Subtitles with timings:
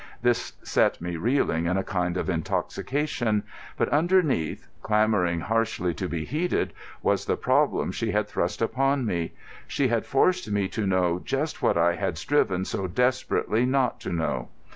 [0.23, 3.43] This set me reeling in a kind of intoxication.
[3.77, 9.33] But underneath, clamouring harshly to be heeded, was the problem she had thrust upon me.
[9.67, 14.11] She had forced me to know just what I had striven so desperately not to
[14.11, 14.47] know.